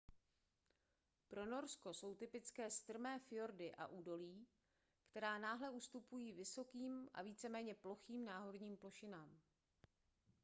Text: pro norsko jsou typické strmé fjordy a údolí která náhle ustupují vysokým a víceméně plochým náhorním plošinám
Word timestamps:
pro 1.27 1.45
norsko 1.45 1.93
jsou 1.93 2.15
typické 2.15 2.69
strmé 2.71 3.19
fjordy 3.19 3.75
a 3.75 3.87
údolí 3.87 4.47
která 5.09 5.37
náhle 5.37 5.69
ustupují 5.69 6.33
vysokým 6.33 7.09
a 7.13 7.21
víceméně 7.21 7.75
plochým 7.75 8.25
náhorním 8.25 8.77
plošinám 8.77 9.39